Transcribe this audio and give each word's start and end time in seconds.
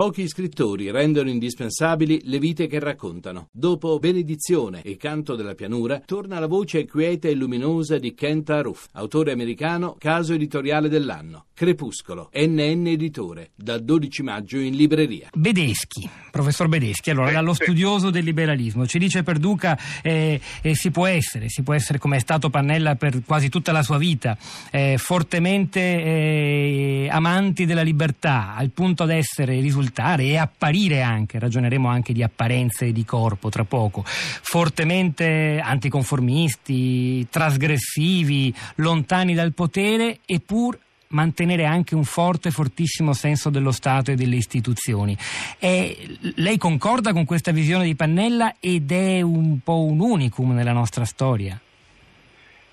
Pochi 0.00 0.28
scrittori 0.28 0.90
rendono 0.90 1.28
indispensabili 1.28 2.22
le 2.24 2.38
vite 2.38 2.66
che 2.66 2.78
raccontano. 2.78 3.48
Dopo 3.52 3.98
Benedizione 3.98 4.80
e 4.80 4.96
Canto 4.96 5.34
della 5.34 5.54
pianura, 5.54 6.00
torna 6.02 6.38
la 6.38 6.46
voce 6.46 6.86
quieta 6.86 7.28
e 7.28 7.34
luminosa 7.34 7.98
di 7.98 8.14
Kent 8.14 8.48
Aruf, 8.48 8.86
autore 8.92 9.32
americano, 9.32 9.96
caso 9.98 10.32
editoriale 10.32 10.88
dell'anno. 10.88 11.48
Crepuscolo, 11.60 12.30
NN 12.32 12.86
Editore, 12.86 13.50
dal 13.54 13.84
12 13.84 14.22
maggio 14.22 14.56
in 14.56 14.74
libreria. 14.74 15.28
Bedeschi, 15.34 16.08
professor 16.30 16.68
Bedeschi, 16.68 17.10
allora, 17.10 17.32
dallo 17.32 17.52
studioso 17.52 18.08
del 18.08 18.24
liberalismo, 18.24 18.86
ci 18.86 18.98
dice 18.98 19.22
Perduca 19.22 19.78
eh, 20.00 20.40
eh, 20.62 20.74
si 20.74 20.90
può 20.90 21.04
essere, 21.04 21.50
si 21.50 21.60
può 21.60 21.74
essere 21.74 21.98
come 21.98 22.16
è 22.16 22.18
stato 22.18 22.48
Pannella 22.48 22.94
per 22.94 23.22
quasi 23.26 23.50
tutta 23.50 23.72
la 23.72 23.82
sua 23.82 23.98
vita, 23.98 24.38
eh, 24.70 24.94
fortemente 24.96 25.80
eh, 25.80 27.08
amanti 27.10 27.66
della 27.66 27.82
libertà, 27.82 28.54
al 28.56 28.70
punto 28.70 29.04
da 29.04 29.12
essere 29.12 29.60
risultare 29.60 30.24
e 30.24 30.38
apparire 30.38 31.02
anche, 31.02 31.38
ragioneremo 31.38 31.86
anche 31.86 32.14
di 32.14 32.22
apparenze 32.22 32.86
e 32.86 32.92
di 32.92 33.04
corpo 33.04 33.50
tra 33.50 33.64
poco, 33.64 34.02
fortemente 34.06 35.60
anticonformisti, 35.62 37.28
trasgressivi, 37.28 38.54
lontani 38.76 39.34
dal 39.34 39.52
potere 39.52 40.20
eppur 40.24 40.78
mantenere 41.10 41.64
anche 41.64 41.94
un 41.94 42.04
forte, 42.04 42.50
fortissimo 42.50 43.12
senso 43.12 43.50
dello 43.50 43.72
Stato 43.72 44.10
e 44.10 44.14
delle 44.14 44.36
istituzioni. 44.36 45.16
E 45.58 46.18
lei 46.36 46.58
concorda 46.58 47.12
con 47.12 47.24
questa 47.24 47.52
visione 47.52 47.84
di 47.84 47.94
Pannella 47.94 48.56
ed 48.60 48.90
è 48.90 49.20
un 49.20 49.60
po' 49.62 49.84
un 49.84 50.00
unicum 50.00 50.52
nella 50.52 50.72
nostra 50.72 51.04
storia? 51.04 51.58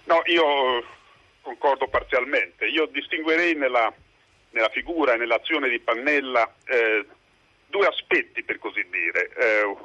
No, 0.06 0.22
io 0.26 0.84
concordo 1.42 1.88
parzialmente. 1.88 2.66
Io 2.66 2.88
distinguerei 2.88 3.56
nella 3.56 3.94
nella 4.58 4.70
figura 4.70 5.14
e 5.14 5.18
nell'azione 5.18 5.70
di 5.70 5.80
Pannella 5.80 6.52
eh, 6.66 7.06
due 7.68 7.86
aspetti, 7.86 8.44
per 8.44 8.58
così 8.58 8.86
dire. 8.90 9.30
Eh, 9.38 9.76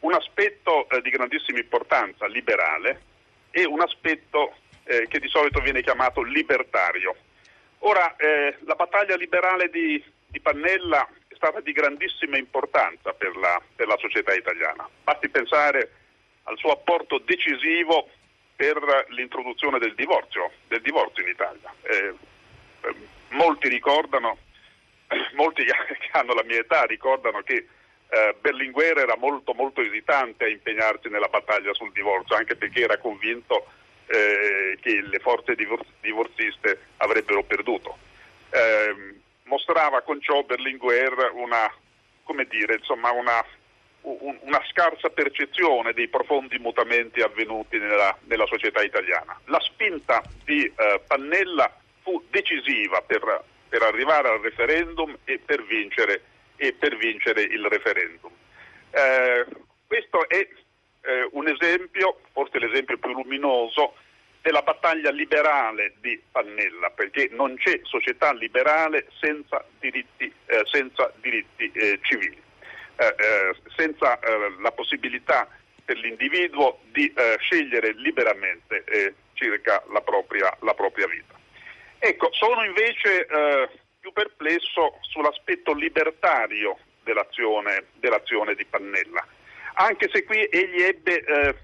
un 0.00 0.14
aspetto 0.14 0.88
eh, 0.88 1.00
di 1.02 1.10
grandissima 1.10 1.58
importanza, 1.58 2.26
liberale, 2.26 3.02
e 3.50 3.64
un 3.64 3.80
aspetto 3.80 4.56
eh, 4.84 5.06
che 5.08 5.18
di 5.18 5.28
solito 5.28 5.60
viene 5.60 5.82
chiamato 5.82 6.22
libertario. 6.22 7.14
Ora, 7.80 8.16
eh, 8.16 8.56
la 8.64 8.74
battaglia 8.74 9.16
liberale 9.16 9.68
di, 9.68 10.02
di, 10.26 10.40
Pannella 10.40 11.06
è 11.28 11.34
stata 11.34 11.60
di 11.60 11.72
grandissima 11.72 12.38
importanza 12.38 13.12
per 13.12 13.36
la, 13.36 13.60
per 13.74 13.86
la 13.86 13.96
società 13.98 14.32
italiana. 14.32 14.88
Basti 15.02 15.28
pensare 15.28 15.90
al 16.44 16.56
suo 16.58 16.72
apporto 16.72 17.18
decisivo 17.18 18.08
per 18.56 19.06
l'introduzione 19.08 19.78
del 19.78 19.94
divorzio, 19.94 20.52
del 20.68 20.80
divorzio 20.80 21.22
in 21.22 21.28
Italia. 21.28 21.74
Eh, 21.82 22.14
molti 23.30 23.68
ricordano, 23.68 24.38
molti 25.34 25.64
che 25.66 26.08
hanno 26.12 26.34
la 26.34 26.44
mia 26.44 26.60
età 26.60 26.84
ricordano 26.84 27.42
che 27.42 27.66
eh, 28.08 28.36
Berlinguer 28.40 28.98
era 28.98 29.16
molto 29.16 29.54
molto 29.54 29.80
esitante 29.80 30.44
a 30.44 30.48
impegnarsi 30.48 31.08
nella 31.08 31.28
battaglia 31.28 31.74
sul 31.74 31.92
divorzio, 31.92 32.36
anche 32.36 32.54
perché 32.56 32.82
era 32.82 32.98
convinto 32.98 33.66
eh, 34.06 34.78
che 34.80 35.02
le 35.02 35.18
forze 35.18 35.54
divor- 35.54 35.84
divorziste 36.00 36.80
avrebbero 36.98 37.42
perduto. 37.42 37.96
Eh, 38.50 39.14
mostrava 39.44 40.02
con 40.02 40.20
ciò 40.20 40.42
Berlinguer 40.42 41.32
una, 41.34 41.72
dire, 42.48 42.76
insomma, 42.76 43.10
una, 43.12 43.44
un, 44.02 44.38
una, 44.42 44.62
scarsa 44.70 45.08
percezione 45.10 45.92
dei 45.92 46.08
profondi 46.08 46.58
mutamenti 46.58 47.20
avvenuti 47.20 47.78
nella, 47.78 48.16
nella 48.24 48.46
società 48.46 48.82
italiana. 48.82 49.38
La 49.46 49.60
spinta 49.60 50.22
di 50.44 50.64
eh, 50.64 51.00
Pannella 51.06 51.74
fu 52.02 52.22
decisiva 52.30 53.00
per, 53.02 53.44
per 53.68 53.82
arrivare 53.82 54.28
al 54.28 54.40
referendum 54.40 55.16
e 55.24 55.40
per 55.44 55.64
vincere, 55.64 56.22
e 56.56 56.72
per 56.72 56.96
vincere 56.96 57.42
il 57.42 57.64
referendum. 57.66 58.30
Eh, 58.90 59.46
questo 59.86 60.28
è 60.28 60.46
eh, 61.04 61.28
un 61.32 61.48
esempio, 61.48 62.20
forse 62.32 62.58
l'esempio 62.58 62.98
più 62.98 63.12
luminoso, 63.12 63.94
della 64.40 64.62
battaglia 64.62 65.10
liberale 65.10 65.94
di 66.00 66.20
Pannella, 66.30 66.90
perché 66.90 67.30
non 67.32 67.56
c'è 67.56 67.80
società 67.82 68.32
liberale 68.32 69.06
senza 69.18 69.64
diritti, 69.80 70.30
eh, 70.46 70.62
senza 70.70 71.10
diritti 71.20 71.70
eh, 71.72 71.98
civili, 72.02 72.36
eh, 72.96 73.06
eh, 73.06 73.56
senza 73.74 74.18
la 74.60 74.70
possibilità 74.72 75.48
per 75.84 75.96
l'individuo 75.98 76.80
di 76.92 77.12
scegliere 77.38 77.92
liberamente 77.92 78.84
circa 79.34 79.82
la 79.92 80.00
propria, 80.00 80.56
la 80.60 80.72
propria 80.74 81.06
vita. 81.06 81.34
Ecco, 81.98 82.28
sono 82.32 82.64
invece 82.64 83.26
eh, 83.26 83.68
più 84.00 84.12
perplesso 84.12 84.98
sull'aspetto 85.00 85.72
libertario 85.72 86.78
dell'azione, 87.02 87.86
dell'azione, 87.94 88.54
di 88.54 88.64
Pannella, 88.66 89.26
anche 89.74 90.08
se 90.12 90.24
qui 90.24 90.44
egli 90.44 90.82
ebbe 90.82 91.24
eh, 91.24 91.54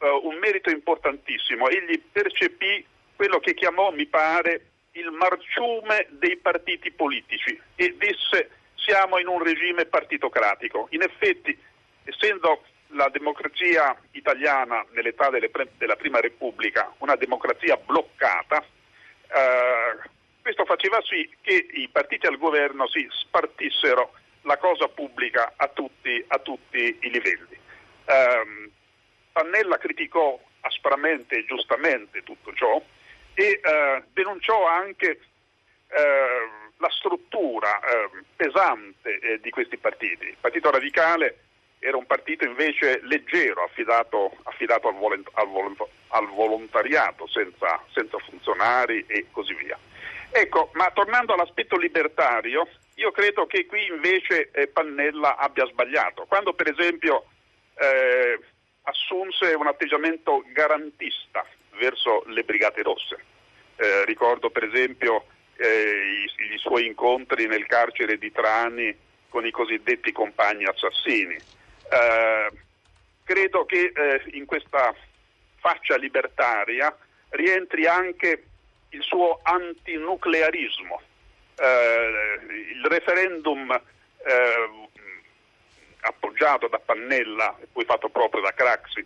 uh, 0.00 0.26
un 0.26 0.38
merito 0.38 0.70
importantissimo, 0.70 1.68
egli 1.68 2.00
percepì 2.12 2.84
quello 3.14 3.38
che 3.38 3.54
chiamò, 3.54 3.90
mi 3.92 4.06
pare, 4.06 4.70
il 4.92 5.10
marciume 5.10 6.06
dei 6.10 6.36
partiti 6.36 6.90
politici 6.90 7.58
e 7.74 7.96
disse 7.98 8.50
siamo 8.74 9.18
in 9.18 9.26
un 9.26 9.42
regime 9.42 9.86
partitocratico. 9.86 10.86
In 10.90 11.02
effetti, 11.02 11.56
essendo 12.04 12.62
la 12.90 13.08
democrazia 13.08 13.96
italiana 14.12 14.84
nell'età 14.92 15.28
pre- 15.50 15.72
della 15.76 15.96
Prima 15.96 16.20
Repubblica 16.20 16.94
una 16.98 17.16
democrazia 17.16 17.76
bloccata, 17.76 18.62
eh, 18.62 20.08
questo 20.40 20.64
faceva 20.64 21.00
sì 21.02 21.28
che 21.40 21.66
i 21.72 21.88
partiti 21.90 22.26
al 22.26 22.38
governo 22.38 22.86
si 22.86 23.06
spartissero 23.10 24.12
la 24.46 24.56
cosa 24.56 24.88
pubblica 24.88 25.52
a 25.56 25.68
tutti, 25.68 26.24
a 26.28 26.38
tutti 26.38 26.98
i 27.00 27.10
livelli. 27.10 27.58
Eh, 28.06 28.70
Pannella 29.32 29.76
criticò 29.76 30.40
aspramente 30.60 31.36
e 31.36 31.44
giustamente 31.44 32.22
tutto 32.22 32.54
ciò 32.54 32.80
e 33.34 33.60
eh, 33.62 34.02
denunciò 34.14 34.66
anche 34.66 35.10
eh, 35.88 36.48
la 36.78 36.90
struttura 36.90 37.80
eh, 37.80 38.10
pesante 38.34 39.18
eh, 39.18 39.40
di 39.40 39.50
questi 39.50 39.76
partiti. 39.76 40.26
Il 40.26 40.36
Partito 40.40 40.70
Radicale 40.70 41.40
era 41.78 41.96
un 41.96 42.06
partito 42.06 42.44
invece 42.44 43.00
leggero, 43.02 43.64
affidato, 43.64 44.36
affidato 44.44 44.88
al, 44.88 44.94
volont- 44.94 45.30
al, 45.34 45.48
volont- 45.48 45.88
al, 46.08 46.26
volontariato, 46.28 47.26
senza, 47.28 47.82
senza, 47.92 48.18
funzionari 48.18 49.04
e 49.06 49.26
così 49.30 49.54
via. 49.54 49.78
Ecco, 50.30 50.70
ma 50.74 50.90
tornando 50.92 51.32
all'aspetto 51.32 51.76
libertario, 51.76 52.68
io 52.96 53.10
credo 53.10 53.46
che 53.46 53.66
qui 53.66 53.86
invece 53.86 54.50
eh, 54.52 54.68
Pannella 54.68 55.36
abbia 55.36 55.66
sbagliato. 55.66 56.24
Quando 56.26 56.52
per 56.54 56.68
esempio 56.68 57.26
eh, 57.74 58.38
assunse 58.82 59.54
un 59.54 59.66
atteggiamento 59.66 60.44
garantista 60.52 61.44
verso 61.78 62.22
le 62.26 62.42
Brigate 62.42 62.82
Rosse, 62.82 63.18
eh, 63.76 64.04
ricordo 64.04 64.50
per 64.50 64.64
esempio 64.64 65.26
eh, 65.56 66.26
i, 66.26 66.54
i 66.54 66.58
suoi 66.58 66.86
incontri 66.86 67.46
nel 67.46 67.66
carcere 67.66 68.18
di 68.18 68.30
Trani 68.32 68.96
con 69.28 69.44
i 69.44 69.50
cosiddetti 69.50 70.12
compagni 70.12 70.64
assassini, 70.64 71.34
eh, 71.34 72.50
credo 73.24 73.66
che 73.66 73.92
eh, 73.94 74.22
in 74.32 74.46
questa 74.46 74.94
faccia 75.58 75.96
libertaria 75.96 76.96
rientri 77.30 77.86
anche 77.86 78.44
il 78.96 79.02
suo 79.02 79.40
antinuclearismo. 79.42 81.00
Eh, 81.58 82.38
il 82.74 82.84
referendum 82.84 83.70
eh, 83.70 84.88
appoggiato 86.00 86.68
da 86.68 86.78
Pannella 86.78 87.56
e 87.60 87.66
poi 87.72 87.84
fatto 87.84 88.08
proprio 88.08 88.42
da 88.42 88.52
Craxi 88.52 89.04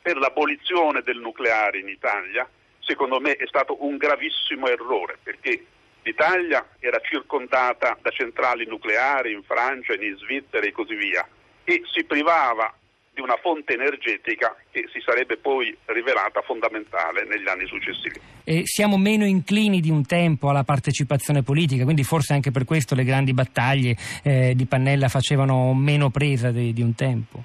per 0.00 0.16
l'abolizione 0.16 1.02
del 1.02 1.18
nucleare 1.18 1.78
in 1.78 1.88
Italia, 1.88 2.48
secondo 2.80 3.20
me 3.20 3.36
è 3.36 3.46
stato 3.46 3.84
un 3.84 3.96
gravissimo 3.96 4.68
errore 4.68 5.18
perché 5.22 5.64
l'Italia 6.02 6.66
era 6.78 7.00
circondata 7.00 7.96
da 8.00 8.10
centrali 8.10 8.66
nucleari 8.66 9.32
in 9.32 9.42
Francia, 9.42 9.94
in 9.94 10.16
Svizzera 10.18 10.66
e 10.66 10.72
così 10.72 10.94
via 10.94 11.26
e 11.64 11.82
si 11.90 12.04
privava 12.04 12.72
di 13.14 13.20
una 13.20 13.36
fonte 13.40 13.74
energetica 13.74 14.56
che 14.72 14.88
si 14.92 15.00
sarebbe 15.00 15.36
poi 15.36 15.74
rivelata 15.86 16.42
fondamentale 16.42 17.24
negli 17.24 17.48
anni 17.48 17.66
successivi. 17.66 18.20
E 18.42 18.62
siamo 18.64 18.98
meno 18.98 19.24
inclini 19.24 19.80
di 19.80 19.88
un 19.88 20.04
tempo 20.04 20.48
alla 20.48 20.64
partecipazione 20.64 21.42
politica, 21.42 21.84
quindi 21.84 22.02
forse 22.02 22.32
anche 22.32 22.50
per 22.50 22.64
questo 22.64 22.96
le 22.96 23.04
grandi 23.04 23.32
battaglie 23.32 23.96
eh, 24.24 24.52
di 24.56 24.66
Pannella 24.66 25.08
facevano 25.08 25.72
meno 25.74 26.10
presa 26.10 26.50
di, 26.50 26.72
di 26.72 26.82
un 26.82 26.94
tempo. 26.96 27.44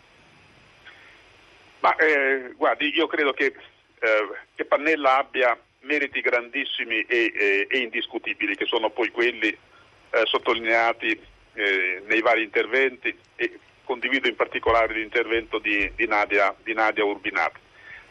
Ma 1.82 1.96
eh, 1.96 2.54
guardi, 2.58 2.92
io 2.94 3.08
credo 3.08 3.32
che, 3.32 3.46
eh, 3.46 4.28
che, 4.56 4.66
Pannella 4.66 5.20
abbia 5.20 5.58
meriti 5.82 6.20
grandissimi 6.20 7.02
e, 7.02 7.32
e, 7.34 7.68
e, 7.70 7.78
indiscutibili, 7.78 8.56
che 8.56 8.66
sono 8.66 8.90
poi 8.90 9.12
quelli 9.12 9.48
eh, 9.48 10.22
sottolineati 10.26 11.18
eh, 11.54 12.04
nei 12.06 12.22
vari 12.22 12.44
interventi 12.44 13.16
e 13.36 13.60
condivido 13.90 14.28
in 14.28 14.36
particolare 14.36 14.94
l'intervento 14.94 15.58
di, 15.58 15.92
di, 15.96 16.06
Nadia, 16.06 16.54
di 16.62 16.74
Nadia, 16.76 17.04
Urbinato. 17.04 17.58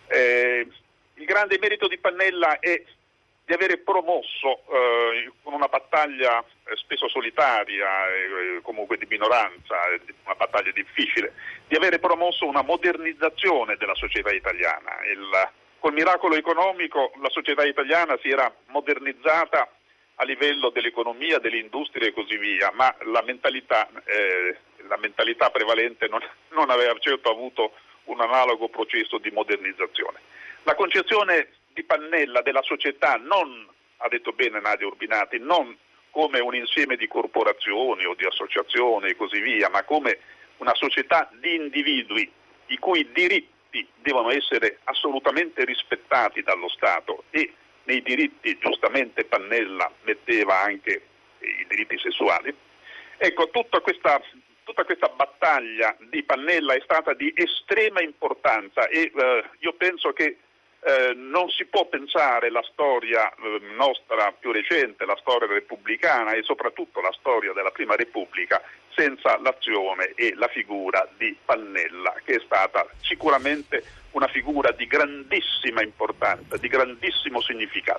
Eh, 0.08 0.66
il 1.14 1.24
grande 1.24 1.56
merito 1.60 1.86
di 1.86 1.98
Pannella 1.98 2.58
è 2.58 2.82
di 3.44 3.52
avere 3.52 3.78
promosso 3.78 4.64
eh, 4.68 5.30
con 5.40 5.52
una 5.52 5.68
battaglia 5.68 6.40
eh, 6.40 6.74
spesso 6.74 7.08
solitaria, 7.08 7.86
eh, 8.08 8.60
comunque 8.62 8.98
di 8.98 9.06
minoranza, 9.08 9.76
una 10.24 10.34
battaglia 10.34 10.72
difficile, 10.72 11.32
di 11.68 11.76
avere 11.76 12.00
promosso 12.00 12.44
una 12.44 12.62
modernizzazione 12.62 13.76
della 13.76 13.94
società 13.94 14.32
italiana. 14.32 14.98
Il, 15.12 15.30
col 15.78 15.92
miracolo 15.92 16.34
economico 16.34 17.12
la 17.22 17.30
società 17.30 17.64
italiana 17.64 18.18
si 18.20 18.28
era 18.28 18.52
modernizzata 18.66 19.70
a 20.20 20.24
livello 20.24 20.70
dell'economia, 20.70 21.38
dell'industria 21.38 22.08
e 22.08 22.12
così 22.12 22.36
via, 22.36 22.72
ma 22.74 22.94
la 23.04 23.22
mentalità, 23.22 23.88
eh, 24.04 24.56
la 24.88 24.96
mentalità 24.96 25.50
prevalente 25.50 26.08
non, 26.08 26.20
non 26.50 26.70
aveva 26.70 26.96
certo 26.98 27.30
avuto 27.30 27.72
un 28.04 28.20
analogo 28.20 28.68
processo 28.68 29.18
di 29.18 29.30
modernizzazione. 29.30 30.20
La 30.64 30.74
concezione 30.74 31.50
di 31.72 31.84
Pannella 31.84 32.42
della 32.42 32.62
società 32.62 33.16
non, 33.16 33.66
ha 33.98 34.08
detto 34.08 34.32
bene 34.32 34.60
Nadia 34.60 34.86
Urbinati, 34.86 35.38
non 35.38 35.76
come 36.10 36.40
un 36.40 36.54
insieme 36.54 36.96
di 36.96 37.06
corporazioni 37.06 38.04
o 38.04 38.14
di 38.14 38.24
associazioni 38.24 39.10
e 39.10 39.16
così 39.16 39.40
via, 39.40 39.68
ma 39.68 39.84
come 39.84 40.18
una 40.56 40.74
società 40.74 41.30
di 41.32 41.54
individui 41.54 42.30
i 42.66 42.78
cui 42.78 43.08
diritti 43.12 43.86
devono 43.96 44.30
essere 44.30 44.78
assolutamente 44.84 45.64
rispettati 45.64 46.42
dallo 46.42 46.68
Stato 46.68 47.24
e 47.30 47.52
nei 47.84 48.02
diritti 48.02 48.58
giustamente 48.58 49.24
Pannella 49.24 49.90
metteva 50.02 50.60
anche 50.60 51.02
i 51.40 51.66
diritti 51.68 51.98
sessuali. 51.98 52.54
Ecco, 53.16 53.50
tutta 53.50 53.80
questa, 53.80 54.20
tutta 54.68 54.84
questa 54.84 55.08
battaglia 55.08 55.96
di 56.10 56.22
Pannella 56.24 56.74
è 56.74 56.80
stata 56.84 57.14
di 57.14 57.32
estrema 57.34 58.02
importanza 58.02 58.86
e 58.88 59.10
eh, 59.14 59.44
io 59.60 59.72
penso 59.72 60.12
che 60.12 60.36
eh, 60.80 61.14
non 61.14 61.48
si 61.48 61.64
può 61.64 61.86
pensare 61.86 62.50
la 62.50 62.62
storia 62.70 63.32
eh, 63.32 63.60
nostra 63.74 64.30
più 64.38 64.52
recente, 64.52 65.06
la 65.06 65.16
storia 65.20 65.48
repubblicana 65.48 66.32
e 66.32 66.42
soprattutto 66.42 67.00
la 67.00 67.14
storia 67.18 67.54
della 67.54 67.70
Prima 67.70 67.96
Repubblica 67.96 68.62
senza 68.94 69.38
l'azione 69.38 70.12
e 70.14 70.34
la 70.34 70.48
figura 70.48 71.08
di 71.16 71.34
Pannella, 71.42 72.14
che 72.22 72.34
è 72.34 72.40
stata 72.44 72.86
sicuramente 73.00 73.82
una 74.10 74.28
figura 74.28 74.70
di 74.72 74.86
grandissima 74.86 75.82
importanza, 75.82 76.58
di 76.58 76.68
grandissimo 76.68 77.40
significato. 77.40 77.96